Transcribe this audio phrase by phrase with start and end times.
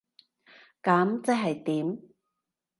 [0.81, 2.01] 噉即係點？